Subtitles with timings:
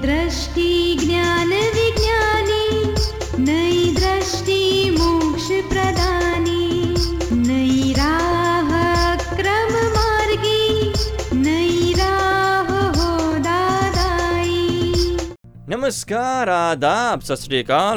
[0.00, 2.66] दृष्टि ज्ञान विज्ञानी
[3.42, 6.94] नई दृष्टि मोक्ष प्रदानी
[7.36, 8.70] नई राह
[9.34, 10.92] क्रम मार्गी
[11.34, 14.56] नई राह हो दादाई
[15.68, 17.48] नमस्कार, आदाब, सत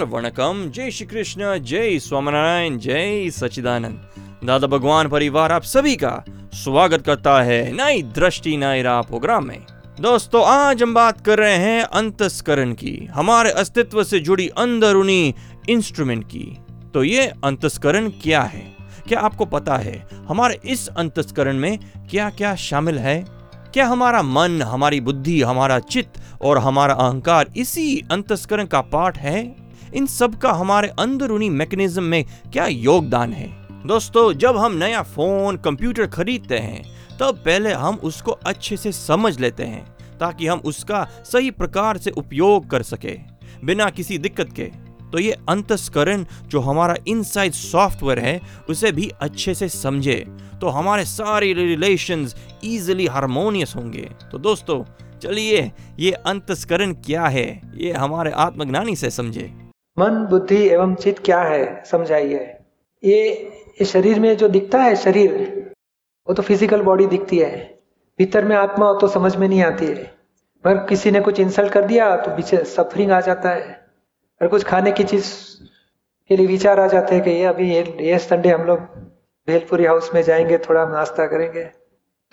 [0.03, 6.23] वणकम। जय श्री कृष्ण, जय स्वामीनारायण, जय सचिदानंद दादा भगवान परिवार आप सभी का
[6.53, 9.65] स्वागत करता है नई दृष्टि, नई राह प्रोग्राम में।
[9.99, 15.33] दोस्तों, आज हम बात कर रहे हैं अंतस्करण की, हमारे अस्तित्व से जुड़ी अंदरूनी
[15.69, 16.43] इंस्ट्रूमेंट की।
[16.93, 18.63] तो ये अंतस्करण क्या है?
[19.07, 21.77] क्या आपको पता है, हमारे इस अंतस्करण में
[22.09, 23.25] क्या क्या शामिल है?
[23.73, 29.55] क्या हमारा मन, हमारी बुद्धि, हमारा चित्त और हमारा अहंकार इसी अंतस्करण का पार्ट है?
[29.93, 33.49] इन सब का हमारे अंदरूनी मैकेनिज्म में क्या योगदान है?
[33.87, 36.83] दोस्तों, जब हम नया फ़ोन कंप्यूटर खरीदते हैं
[37.21, 39.83] तब पहले हम उसको अच्छे से समझ लेते हैं,
[40.19, 43.17] ताकि हम उसका सही प्रकार से उपयोग कर सके,
[43.65, 44.65] बिना किसी दिक्कत के।
[45.11, 50.25] तो ये अंतस्करण जो हमारा इनसाइड सॉफ्टवेयर है, उसे भी अच्छे से समझे
[50.61, 54.83] तो हमारे सारे रिलेशंस इजीली हारमोनियस होंगे। तो दोस्तों,
[55.19, 59.49] चलिए, ये अंतस्करण क्या है, ये हमारे आत्मज्ञानी से समझे।
[59.97, 62.45] मन, बुद्धि एवं चित क्या है, समझाइए।
[63.03, 65.70] ये शरीर में जो दिखता है शरीर
[66.27, 67.57] वो तो फ़िज़िकल बॉडी दिखती है।
[68.19, 70.11] भीतर में आत्मा हो तो समझ में नहीं आती है।
[70.63, 73.79] मगर किसी ने कुछ इंसल्ट कर दिया तो पीछे सफरिंग आ जाता है।
[74.41, 75.31] और कुछ खाने की चीज़
[76.29, 78.79] के लिए विचार आ जाते हैं कि ये अभी ये ये संडे हम लोग
[79.47, 81.63] भेलपुरी हाउस में जाएँगे, थोड़ा नाश्ता करेंगे।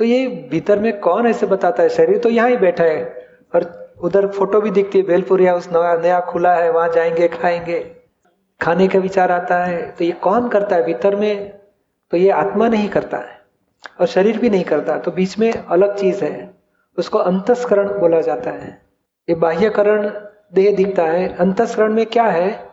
[0.00, 1.88] तो ये भीतर में कौन ऐसे बताता है?
[1.88, 3.04] शरीर तो यहाँ ही बैठा है।
[3.54, 7.80] और उधर फ़ोटो भी दिखती है, भेलपुरी हाउस नया नया खुला है, वहाँ जाएँगे, खाएँगे।
[8.60, 10.82] खाने का विचार आता है। तो ये कौन करता है?
[10.82, 11.58] भीतर में
[12.12, 13.37] तो ये आत्मा नहीं करता है।
[14.00, 16.54] और शरीर भी नहीं करता तो बीच में अलग चीज़ है।
[16.98, 18.82] उसको अंतस्करण बोला जाता है।
[19.28, 20.10] ये बाह्यकरण
[20.54, 22.68] देह दिखता है। अंतस्करण में क्या है?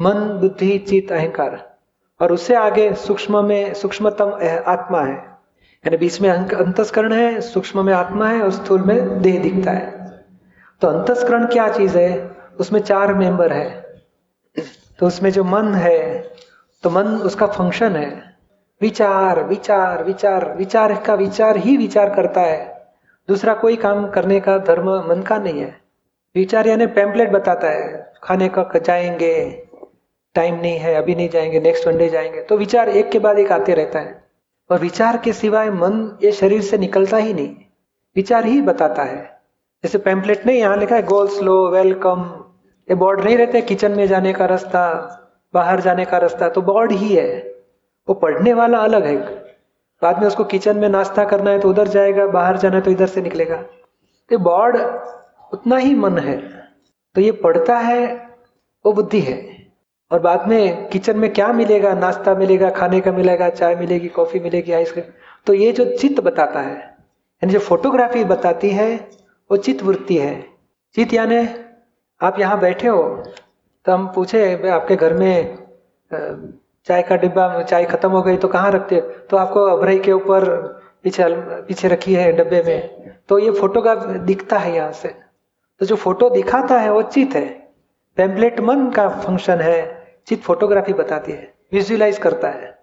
[0.00, 1.76] मन, बुद्धि, चित्त, अहंकार।
[2.20, 5.14] और उससे आगे सूक्ष्म में सूक्ष्मतम आत्मा है।
[5.86, 10.14] यानी बीच में अंतस्करण है, सूक्ष्म में आत्मा है, और स्थूल में देह दिखता है।
[10.80, 12.36] तो अंतस्करण क्या चीज़ है?
[12.60, 13.88] उसमें चार मेंबर है।
[14.98, 16.30] तो उसमें जो मन है
[16.82, 18.27] तो मन उसका फ़ंक्शन है।
[18.82, 22.88] विचार विचार विचार विचार का विचार ही विचार करता है।
[23.28, 25.80] दूसरा कोई काम करने का धर्म मन का नहीं है।
[26.36, 29.66] विचार यानी पैम्पलेट बताता है, खाने का जाएँगे
[30.34, 33.52] टाइम नहीं है, अभी नहीं जाएँगे नेक्स्ट वनडे जाएँगे। तो विचार एक के बाद एक
[33.52, 34.24] आते रहता है।
[34.70, 37.54] और विचार के सिवाय मन ये शरीर से निकलता ही नहीं।
[38.16, 39.40] विचार ही बताता है।
[39.84, 42.44] जैसे पैम्पलेट नहीं, यहाँ लिखा है गोल स्लो वेलकम
[42.90, 44.84] ये बोर्ड नहीं रहते किचन में जाने का रास्ता,
[45.54, 47.47] बाहर जाने का रास्ता तो बोर्ड ही है।
[48.08, 49.16] वो पढ़ने वाला अलग है।
[50.02, 52.90] बाद में उसको किचन में नाश्ता करना है तो उधर जाएगा, बाहर जाना है तो
[52.90, 53.56] इधर से निकलेगा।
[54.30, 54.76] तो बॉर्ड
[55.52, 56.36] उतना ही मन है।
[57.16, 58.06] तो ये पढ़ता है,
[58.84, 59.36] वो बुद्धि है।
[60.10, 61.92] और बाद में किचन में क्या मिलेगा?
[61.94, 65.04] नाश्ता मिलेगा, खाने का मिलेगा, चाय मिलेगी, कॉफ़ी मिलेगी आइसक्रीम
[65.46, 68.94] तो ये जो चित्त बताता है, यानी जो फोटोग्राफी बताती है,
[69.50, 70.34] वो चित्त वृत्ति है।
[70.96, 71.46] चित्त यानी
[72.20, 73.02] आप यहाँ बैठे हो
[73.86, 75.58] तो हम पूछे आपके घर में
[76.88, 80.44] चाय का डिब्बा चाय खत्म हो गई तो कहाँ रखते तो आपको अभरई के ऊपर
[81.02, 81.24] पीछे
[81.62, 85.08] पीछे रखी है डब्बे में। तो ये फोटोग्राफ दिखता है यहाँ से।
[85.80, 87.48] तो जो फ़ोटो दिखाता है, वो चित है।
[88.16, 92.78] पेम्पलेट मन का फ़ंक्शन है। चित फोटोग्राफी बताती है। विजुअलाइज करता है।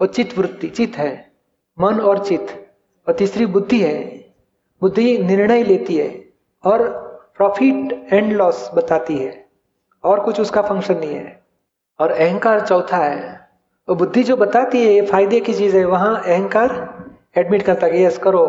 [0.00, 1.32] वो चित वृत्ति, चित है।
[1.80, 2.70] मन और चित।
[3.08, 4.04] और तीसरी बुद्धि है।
[4.80, 6.24] बुद्धि निर्णय लेती है।
[6.64, 6.88] और
[7.36, 9.46] प्रॉफिट एंड लॉस बताती है।
[10.04, 11.42] और कुछ उसका फ़ंक्शन नहीं है।
[12.00, 13.45] और अहंकार चौथा है।
[13.88, 16.70] बुद्धि जो बताती है, ये फ़ायदे की चीज़ है, वहाँ अहंकार
[17.36, 18.44] एडमिट करता है यस करो।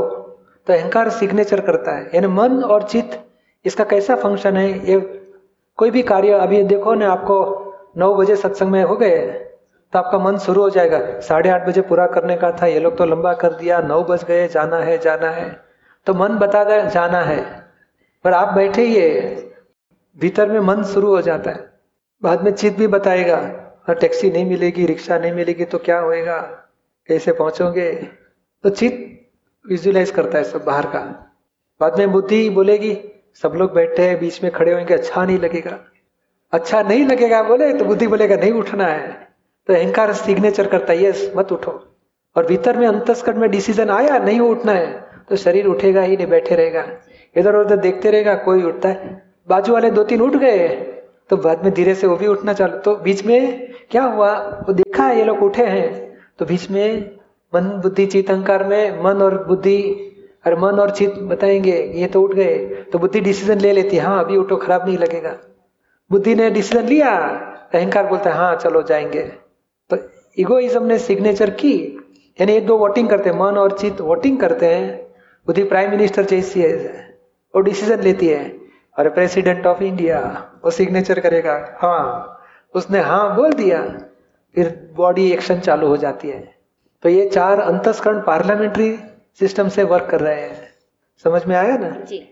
[0.68, 3.20] तो अहंकार सिग्नेचर करता है। यानी मन और चित्त,
[3.66, 5.00] इसका कैसा फ़ंक्शन है, ये
[5.80, 7.38] कोई भी कार्य, अभी देखो ना, आपको
[7.98, 9.18] नौ बजे सत्संग में हो गए
[9.94, 12.98] तो आपका मन शुरू हो जाएगा। साढ़े आठ बजे पूरा करने का था, ये लोग
[12.98, 15.50] तो लंबा कर दिया, नौ बज गए, जाना है जाना है।
[16.08, 17.40] तो मन बता दे, जाना है।
[18.25, 19.00] पर आप बैठे ही
[20.18, 21.69] भीतर में मन शुरू हो जाता है।
[22.24, 23.38] बाद में चित भी बताएगा
[23.88, 26.38] और टैक्सी नहीं मिलेगी, रिक्शा नहीं मिलेगी तो क्या होएगा?
[27.10, 27.92] कैसे पहुंचोगे?
[28.63, 29.04] तो चित
[29.66, 31.00] विजुलाइज करता है सब बाहर का।
[31.81, 32.98] बाद में बुद्धि बोलेगी,
[33.44, 35.80] सब लोग बैठे हैं, बीच में खड़े होंगे अच्छा नहीं लगेगा।
[36.54, 39.07] अच्छा नहीं लगेगा, बोले तो बुद्धि बोलेगा, नहीं उठना है।
[39.68, 41.72] तो अहंकार सिग्नेचर करता है यस मत उठो।
[42.36, 46.28] और भीतर में अंतस्कट में डिसीज़न आया, नहीं उठना है तो शरीर उठेगा ही नहीं,
[46.28, 46.86] बैठे रहेगा।
[47.36, 50.68] इधर उधर देखते रहेगा, कोई उठता है। बाजू वाले दो तीन उठ गए
[51.30, 54.34] तो बाद में धीरे से वो भी उठना चालू। तो बीच में क्या हुआ?
[54.68, 57.12] वो देखा है ये लोग उठे हैं तो बीच में
[57.54, 59.80] मन, बुद्धि चित अहंकार में मन और बुद्धि
[60.48, 62.57] और मन और चित्त बताएँगे, ये तो उठ गए।
[62.92, 65.36] तो बुद्धि डिसीज़न ले लेती है अभी उठो, खराब नहीं लगेगा।
[66.12, 67.12] बुद्धि ने डिसीज़न लिया,
[67.74, 69.24] अहंकार बोलता है हाँ चलो जाएँगे।
[69.90, 69.98] तो
[70.38, 71.74] इगोइज्म ने सिग्नेचर की,
[72.42, 75.01] यानी ये दो वोटिंग करते हैं, मन और चित वोटिंग करते हैं,
[75.48, 76.75] बुद्धि प्राइम मिनिस्टर जैसी है,
[77.56, 78.56] वो डिसीज़न लेती है।
[79.00, 80.19] और प्रेसिडेंट ऑफ़ इंडिया
[80.66, 82.33] वो सिग्नेचर करेगा हाँ।
[82.77, 83.81] उसने हाँ बोल दिया
[84.56, 86.56] फिर बॉडी एक्शन चालू हो जाती है।
[87.03, 88.95] तो ये चार अंतस्करण पार्लियामेंट्री
[89.39, 90.69] सिस्टम से वर्क कर रहे हैं।
[91.24, 91.89] समझ में आया ना?
[91.89, 92.24] जी।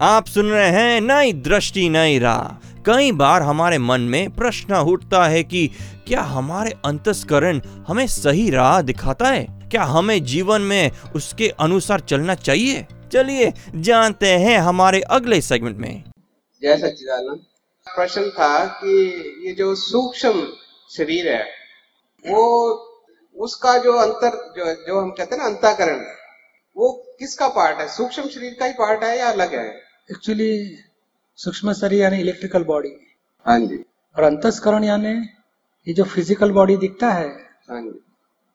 [0.00, 5.24] आप सुन रहे हैं नई दृष्टि नई राह। कई बार हमारे मन में प्रश्न उठता
[5.24, 5.70] है कि
[6.06, 9.46] क्या हमारे अंतस्करण हमें सही राह दिखाता है?
[9.70, 12.86] क्या हमें जीवन में उसके अनुसार चलना चाहिए?
[13.12, 16.02] चलिए जानते हैं हमारे अगले सेगमेंट में।
[16.62, 17.40] जय सच्चिदानंद।
[17.86, 18.92] प्रश्न था कि
[19.46, 20.46] ये जो सूक्ष्म
[20.90, 21.42] शरीर है
[22.24, 22.42] वो
[23.36, 26.04] उसका जो अंतर जो जो हम कहते हैं ना अंताकरण
[26.76, 27.88] वो किसका पार्ट है?
[27.88, 29.66] सूक्ष्म शरीर का ही पार्ट है या अलग है?
[30.10, 30.52] एक्चुअली
[31.38, 32.94] सूक्ष्म शरीर यानी इलेक्ट्रिकल बॉडी
[33.46, 33.76] हाँ जी।
[34.16, 35.14] और अंतस्करण यानी
[35.86, 37.28] ये जो फ़िज़िकल बॉडी दिखता है
[37.70, 37.98] हाँ जी।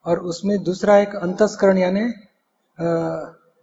[0.05, 2.05] और उसमें दूसरा एक अंतस्करण यानी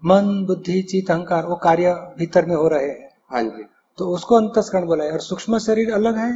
[0.03, 3.67] मन बुद्धि चित अहंकार वो कार्य भीतर में हो रहे हैं। हाँ जी।
[3.99, 6.31] तो उसको अंतस्करण बोला है। और सूक्ष्म शरीर अलग है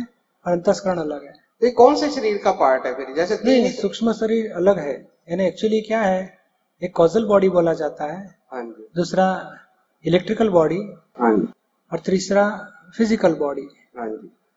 [0.46, 1.32] और अंतस्करण अलग है।
[1.62, 3.14] ये कौन से शरीर का पार्ट है फिर?
[3.16, 4.93] जैसे नहीं सूक्ष्म शरीर अलग है।
[5.31, 6.20] यानी एक्चुअली क्या है?
[6.82, 8.19] एक कॉजल बॉडी बोला जाता है।
[8.52, 8.64] हाँ
[8.96, 9.26] दूसरा
[10.05, 10.81] इलेक्ट्रिकल बॉडी
[11.20, 11.34] हाँ
[11.93, 12.49] और तीसरा
[12.96, 13.69] फ़िज़िकल बॉडी
[13.99, 14.08] हाँ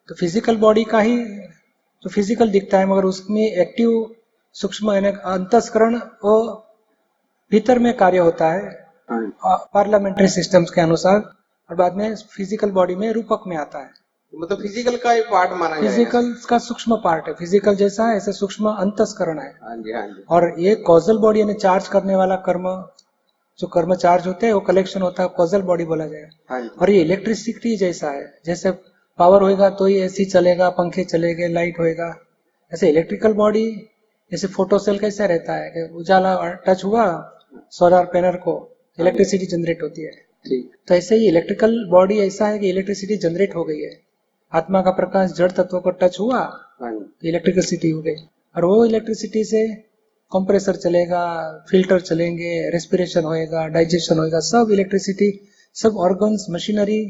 [0.09, 4.15] तो फ़िज़िकल बॉडी का ही जो फ़िज़िकल दिखता है मगर उसमें एक्टिव
[4.55, 6.37] सूक्ष्म अंतस्करण वो
[7.51, 8.61] भीतर में कार्य होता है।
[9.09, 11.19] हाँ पार्लियामेंट्री सिस्टम्स के अनुसार।
[11.69, 13.89] और बाद में फ़िज़िकल बॉडी में रूपक में आता है।
[14.33, 18.33] मतलब फ़िज़िकल का ही पार्ट माना फ़िज़िकल का सूक्ष्म पार्ट है। फ़िज़िकल जैसा है ऐसे
[18.33, 22.35] सूक्ष्म अंतस्करण है। हाँ जी हाँ जी। और ये कॉजल बॉडी यानी चार्ज करने वाला
[22.45, 22.67] कर्म
[23.59, 26.89] जो कर्म चार्ज होते हैं वो कलेक्शन होता है कॉजल बॉडी बोला जाएगा। हाँ और
[26.89, 28.71] ये इलेक्ट्रिसिटी जैसा है। जैसे
[29.19, 32.13] पावर होएगा तो ही एसी चलेगा पंखे चलेंगे लाइट होएगा।
[32.71, 33.65] ऐसे इलेक्ट्रिकल बॉडी
[34.31, 36.35] जैसे फ़ोटो सेल कैसे रहता है कि उजाला
[36.67, 37.05] टच हुआ
[37.71, 38.53] सोलर पैनल को
[38.99, 40.11] इलेक्ट्रिसिटी जनरेट होती है।
[40.45, 43.91] ठीक तो ऐसे ही इलेक्ट्रिकल बॉडी ऐसा है कि इलेक्ट्रिसिटी जनरेट हो गई है।
[44.53, 48.15] आत्मा का प्रकाश जड़ तत्व को टच हुआ हाँ। तो इलेक्ट्रिसिटी हो गई।
[48.55, 49.67] और वो इलेक्ट्रिसिटी से
[50.31, 51.23] कंप्रेसर चलेगा
[51.69, 55.31] फ़िल्टर चलेंगे रेस्पिरेशन होएगा डाइजेशन होएगा सब इलेक्ट्रिसिटी
[55.75, 57.01] सब ऑर्गन्स मशीनरी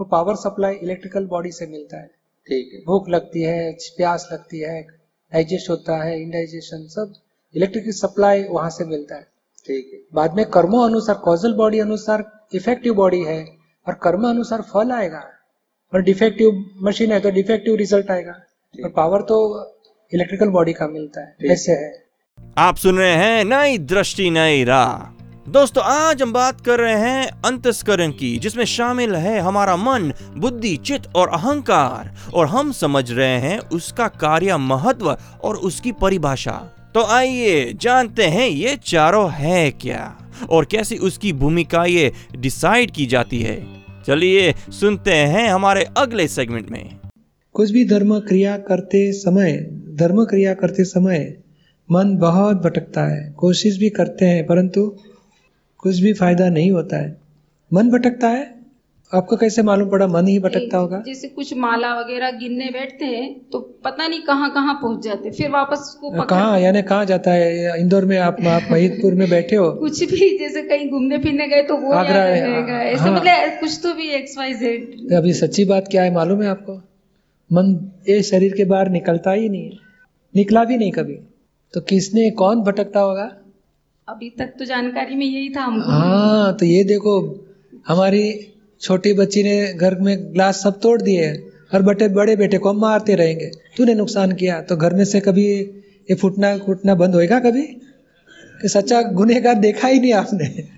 [0.00, 2.06] वो पावर सप्लाई इलेक्ट्रिकल बॉडी से मिलता है।
[2.46, 7.14] ठीक है। भूख लगती है प्यास लगती है डाइजेस्ट होता है इनडाइजेशन सब
[7.54, 9.26] इलेक्ट्रिक सप्लाई वहाँ से मिलता है।
[9.66, 12.22] ठीक है। बाद में कर्मों अनुसार कॉजल बॉडी अनुसार
[12.54, 13.38] इफ़ेक्टिव बॉडी है
[13.86, 15.22] और कर्म अनुसार फल आएगा
[15.92, 18.32] और डिफेक्टिव मशीन है तो डिफेक्टिव रिज़ल्ट आएगा।
[18.74, 19.36] और पावर तो
[20.12, 21.92] इलेक्ट्रिकल बॉडी का मिलता है ऐसे है।
[22.58, 25.12] आप सुन रहे हैं नई दृष्टि नई राह।
[25.50, 30.76] दोस्तों आज हम बात कर रहे हैं अंतस्करण की जिसमें शामिल है हमारा मन बुद्धि
[30.76, 35.10] चित्त और अहंकार। और हम समझ रहे हैं उसका कार्य महत्व
[35.44, 36.52] और उसकी परिभाषा।
[36.94, 40.02] तो आइए जानते हैं ये चारों है क्या
[40.50, 43.56] और कैसी उसकी भूमिका ये डिसाइड की जाती है।
[44.06, 46.96] चलिए सुनते हैं हमारे अगले सेगमेंट में।
[47.54, 49.52] कुछ भी धर्म क्रिया करते समय,
[49.94, 51.36] धर्म क्रिया करते समय
[51.88, 54.86] मन बहुत भटकता है। कोशिश भी करते हैं, परंतु
[55.78, 57.16] कुछ भी फ़ायदा नहीं होता है।
[57.72, 58.63] मन भटकता है
[59.12, 60.06] आपको कैसे मालूम पड़ा?
[60.06, 64.50] मन ही भटकता होगा। जैसे कुछ माला वगैरह गिनने बैठते हैं तो पता नहीं कहाँ
[64.52, 66.58] कहाँ पहुँच जाते फिर वापस उसको कहाँ?
[66.60, 67.80] यानी कहाँ जाता है?
[67.80, 69.70] इंदौर में आप आप महिदपुर में बैठे हो?
[69.72, 72.40] कुछ भी जैसे कहीं घूमने फिरने गए तो वो आगरा है,
[72.84, 76.48] ऐसे। मतलब कुछ तो भी एक्स वाई जेड अभी सच्ची बात क्या है मालूम है
[76.48, 76.80] आपको?
[77.50, 77.74] मन
[78.08, 79.78] ये शरीर के बाहर निकलता ही नहीं है।
[80.34, 81.18] निकला भी नहीं कभी।
[81.74, 83.30] तो किसने कौन भटकता होगा?
[84.08, 87.14] अभी तक तो जानकारी में यही था हमको। हाँ तो ये देखो
[87.88, 88.24] हमारी
[88.84, 91.34] छोटी बच्ची ने घर में ग्लास सब तोड़ दिए
[91.74, 95.46] और बटे, बड़े बेटे को मारते रहेंगे। तूने नुकसान किया। तो घर में से कभी
[96.10, 97.62] ये फूटना फूटना बंद होएगा कभी?
[98.62, 100.68] कि सच्चा गुनेगार देखा ही नहीं आपने।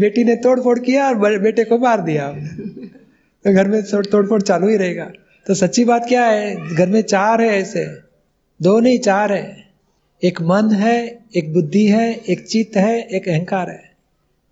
[0.00, 2.86] बेटी ने तोड़ फोड़ किया और बेटे को मार दिया आपने।
[3.44, 5.10] तो घर में तोड़ फोड़ चालू ही रहेगा।
[5.46, 6.74] तो सच्ची बात क्या है?
[6.74, 7.86] घर में चार है ऐसे।
[8.62, 9.66] दो नहीं, चार है।
[10.24, 13.92] एक मन है, एक बुद्धि है, एक चित्त है, एक अहंकार है।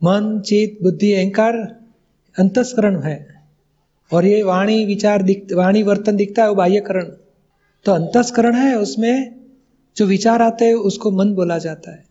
[0.05, 1.84] मन, चित्त, बुद्धि, अहंकार
[2.39, 3.43] अंतस्करण है।
[4.13, 7.05] और ये वाणी विचार दिख, वाणी वर्तन दिखता है, वो बाह्यकरण।
[7.85, 9.37] तो अंतस्करण है, उसमें
[9.97, 12.05] जो विचार आते हैं, उसको मन बोला जाता है।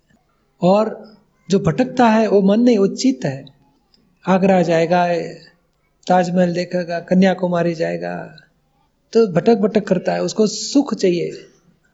[0.61, 1.13] और
[1.49, 3.45] जो भटकता है, वो मन नहीं, वो चित्त है।
[4.27, 5.07] आगरा जाएगा,
[6.07, 8.39] ताजमहल देखेगा, कन्याकुमारी जाएगा
[9.13, 11.31] तो भटक भटक करता है। उसको सुख चाहिए।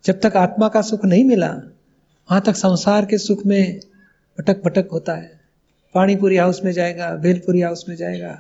[0.06, 3.80] जब तक आत्मा का सुख नहीं मिला, वहाँ तक संसार के सुख में
[4.40, 5.39] भटक भटक होता है।
[5.94, 8.40] पानीपुरी हाउस में जाएगा, भेलपुरी हाउस में जाएगा।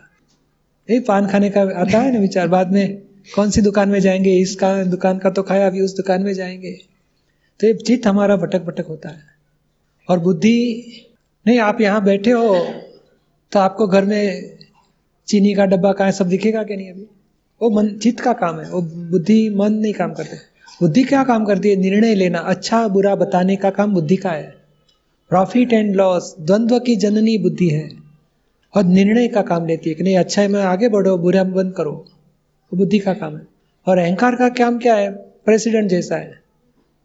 [0.89, 3.01] यही पान खाने का आता है ना विचार, बाद में
[3.35, 4.35] कौन सी दुकान में जाएँगे?
[4.37, 6.71] इस का, दुकान का तो खाया, अभी उस दुकान में जाएँगे।
[7.59, 9.19] तो ये चित्त हमारा भटक भटक होता है।
[10.09, 10.83] और बुद्धि,
[11.47, 12.55] नहीं, आप यहाँ बैठे हो
[13.51, 14.57] तो आपको घर में
[15.27, 17.05] चीनी का डब्बा का सब दिखेगा क्या नहीं अभी?
[17.61, 20.37] वो मन चित्त का काम है, वो बुद्धि, मन नहीं काम करते।
[20.81, 21.75] बुद्धि क्या काम करती है?
[21.75, 24.55] निर्णय लेना। अच्छा बुरा बताने का काम बुद्धि का है।
[25.29, 27.89] प्रॉफिट एंड लॉस, द्वंद्व की जननी बुद्धि है
[28.75, 31.73] और निर्णय का काम लेती है कि नहीं अच्छा है, मैं आगे बढ़ो, बुरा बंद
[31.73, 31.91] करो।
[32.73, 33.47] वो बुद्धि का काम है।
[33.87, 35.11] और अहंकार का काम क्या है?
[35.11, 36.39] प्रेसिडेंट जैसा है।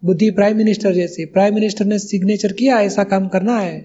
[0.04, 3.84] बुद्धि प्राइम मिनिस्टर जैसी प्राइम मिनिस्टर ने सिग्नेचर किया, ऐसा काम करना है।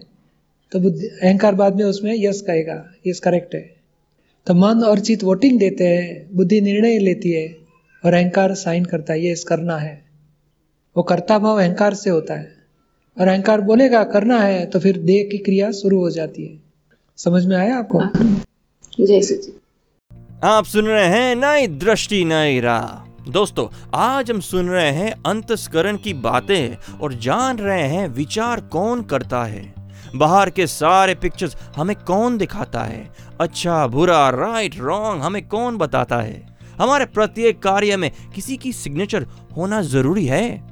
[0.71, 3.75] तो बुद्धि, अहंकार बाद में उसमें यस कहेगा, यस करेक्ट है।
[4.47, 7.55] तो मन और चित्त वोटिंग देते हैं, बुद्धि निर्णय लेती है
[8.05, 10.01] और अहंकार साइन करता है, ये इस करना है।
[10.97, 12.58] वो कर्ता भाव अहंकार से होता है।
[13.27, 16.59] अहंकार बोलेगा करना है तो फिर देह की क्रिया शुरू हो जाती है।
[17.17, 18.01] समझ में आया आपको?
[19.05, 19.21] जय
[20.43, 25.97] आप सुन रहे हैं नई दृष्टि नई राह। दोस्तों आज हम सुन रहे हैं अंतस्करण
[25.97, 29.73] की बातें और जान रहे हैं विचार कौन करता है।
[30.15, 33.09] बाहर के सारे पिक्चर्स हमें कौन दिखाता है?
[33.41, 36.57] अच्छा बुरा राइट रॉन्ग हमें कौन बताता है?
[36.79, 39.25] हमारे प्रत्येक कार्य में किसी की सिग्नेचर
[39.57, 40.69] होना ज़रूरी है?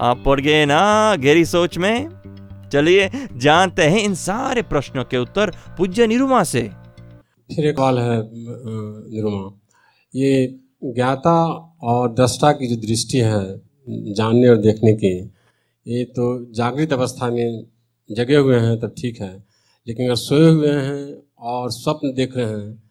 [0.00, 0.80] आप पड़ गए ना
[1.16, 2.08] गहरी सोच में?
[2.72, 6.62] चलिए, जानते हैं इन सारे प्रश्नों के उत्तर पूज्य निरुमा से।
[7.50, 9.50] फिर एक सवाल है निरुमा,
[10.14, 10.46] ये
[10.86, 11.34] ज्ञाता
[11.82, 13.42] और दृष्टा की जो दृष्टि है,
[14.14, 15.12] जानने और देखने की,
[15.86, 17.64] ये तो जागृत अवस्था में
[18.10, 19.32] जगे हुए हैं तब ठीक है,
[19.86, 22.82] लेकिन अगर सोए हुए हैं और स्वप्न देख रहे हैं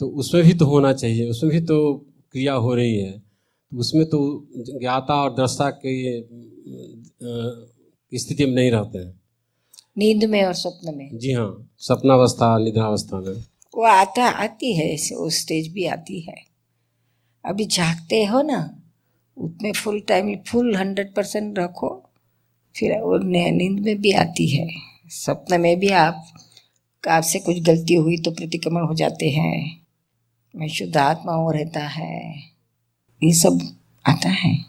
[0.00, 1.94] तो उसमें भी तो होना चाहिए, उसमें भी तो
[2.32, 3.29] क्रिया हो रही है। तो
[3.72, 4.18] उसमें तो
[4.56, 5.92] ज्ञाता और दृष्टा के
[8.12, 9.14] स्थिति में नहीं रहते हैं।
[9.98, 13.32] नींद में और स्वप्न में। जी हाँ सपनावस्था निद्रावस्था में।
[13.74, 16.34] वो आता आती है वो स्टेज भी आती है।
[17.44, 18.60] अभी जागते हो ना
[19.36, 21.88] उसमें full time full hundred percent रखो
[22.74, 24.68] फिर वो नींद में भी आती है।
[25.10, 26.26] सपने में भी आप
[27.04, 29.86] आपसे कुछ गलती हुई तो प्रतिक्रमण हो जाते हैं।
[30.54, 32.34] मैं शुद्ध आत्मा हो रहता है।
[33.22, 33.76] ये सब
[34.08, 34.64] आता है।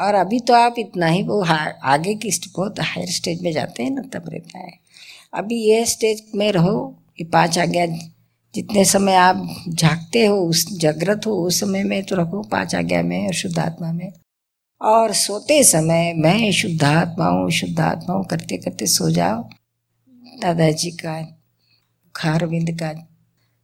[0.00, 1.42] और अभी तो आप इतना ही वो
[1.84, 4.72] आगे की बहुत हायर स्टेज में जाते हैं ना, तब रहता है।
[5.34, 7.86] अभी ये स्टेज में रहो, ये पाँच आज्ञा,
[8.54, 13.02] जितने समय आप जागते हो, उस, जागृत हो, उस समय में तो रखो पाँच आज्ञा
[13.02, 14.12] में और शुद्धात्मा में।
[14.80, 19.42] और सोते समय मैं शुद्धात्मा हूँ शुद्धात्मा हूँ करते करते सो जाओ।
[20.40, 21.22] दादाजी का
[22.16, 22.92] खारविंद का,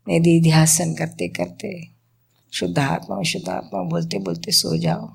[0.08, 1.95] निधि ध्यासन करते करते
[2.52, 5.06] शुद्धात्मा शुद्धात्मा बोलते बोलते सो जाओ।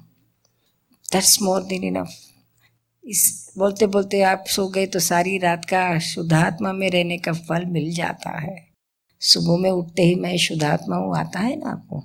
[1.13, 2.09] दैट्स मोर देन इनफ
[3.03, 7.65] इस बोलते बोलते आप सो गए तो सारी रात का शुद्धात्मा में रहने का फल
[7.65, 8.55] मिल जाता है।
[9.21, 12.03] सुबह में उठते ही मैं शुद्धात्मा हूँ, आता है ना आपको?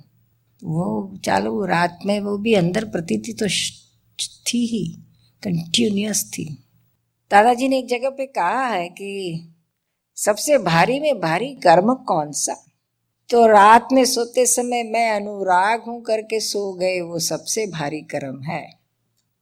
[0.61, 3.47] वो चालू रात में वो भी अंदर प्रतीति तो
[4.47, 4.85] थी ही
[5.43, 6.45] कंटिन्यूस थी।
[7.31, 9.53] दादाजी ने एक जगह पे कहा है कि
[10.17, 12.63] सबसे भारी में भारी कर्म कौन सा?
[13.29, 18.41] तो रात में सोते समय मैं अनुराग हूँ करके सो गए, वो सबसे भारी कर्म
[18.41, 18.73] है।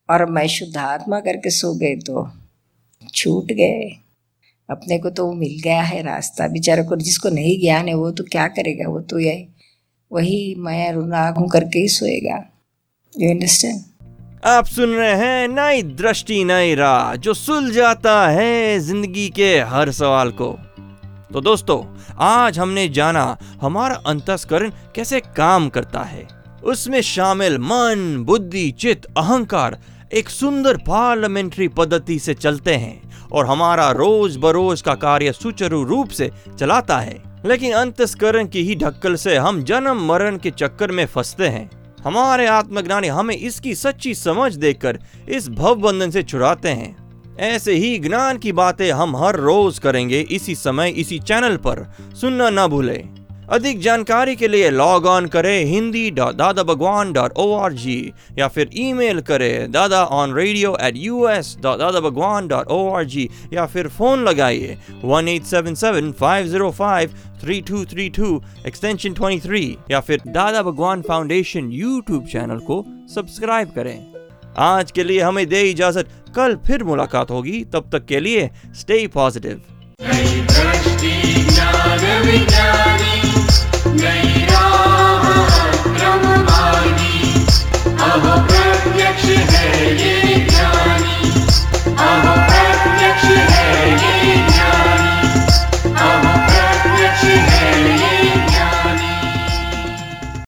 [0.09, 2.27] और मैं शुद्ध आत्मा करके सो गए तो
[3.13, 3.95] छूट गए।
[4.69, 8.11] अपने को तो वो मिल गया है रास्ता। बेचारे को जिसको नहीं ज्ञान है, वो
[8.11, 8.89] तो क्या करेगा?
[8.89, 9.47] वो तो यही,
[10.11, 12.43] वही मैं अनुराग हूँ करके ही सोएगा।
[13.19, 13.83] यू अंडरस्टैंड
[14.45, 20.31] आप सुन रहे हैं नई दृष्टि, नई राह, जो सुलझाता है ज़िंदगी के हर सवाल
[20.31, 20.55] को।
[21.33, 21.83] तो दोस्तों,
[22.19, 26.27] आज हमने जाना हमारा अंतस्करण कैसे काम करता है।
[26.63, 29.77] उसमें शामिल मन, बुद्धि चित अहंकार
[30.13, 36.09] एक सुंदर पार्लियामेंट्री पद्धति से चलते हैं और हमारा रोज बरोज का कार्य सुचारू रूप
[36.09, 41.05] से चलाता है। लेकिन अंतस्करण की ही ढक्कल से हम जन्म, मरण के चक्कर में
[41.05, 47.04] फंसते हैं। हमारे आत्मज्ञानी हमें इसकी सच्ची समझ देकर इस भव बंधन से छुड़ाते हैं।
[47.39, 51.85] ऐसे ही ज्ञान की बातें हम हर रोज करेंगे इसी समय, इसी चैनल पर।
[52.21, 57.33] सुनना न भूलें। अधिक जानकारी के लिए लॉग ऑन करें Hindi dot Dada Bhagwan dot
[57.37, 61.99] O R G या फिर ईमेल करें Dada on radio at U S dot Dada
[61.99, 66.71] Bhagwan dot O R G या फिर फ़ोन लगाइए one eight seven seven five zero
[66.71, 72.59] five three two three two extension twenty three या फिर Dada Bhagwan foundation YouTube channel
[72.69, 72.83] को
[73.15, 74.14] subscribe करें।
[74.57, 79.07] आज के लिए हमें दे इजाज़त। कल फिर मुलाकात होगी। तब तक के लिए स्टे
[79.07, 79.61] पॉजिटिव
[88.47, 90.14] प्रत्यक्ष है ये